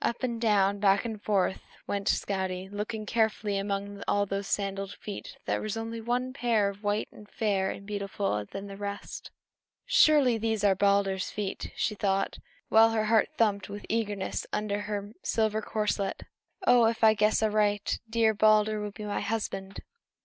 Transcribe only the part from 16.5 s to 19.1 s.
"Oh, if I guess aright, dear Balder will be